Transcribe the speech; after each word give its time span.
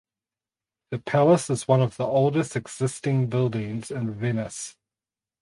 The 0.89 0.97
palace 0.97 1.47
is 1.51 1.67
one 1.67 1.79
of 1.79 1.97
the 1.97 2.07
oldest 2.07 2.55
existing 2.55 3.27
buildings 3.29 3.91
in 3.91 4.11
Venice. 4.15 4.75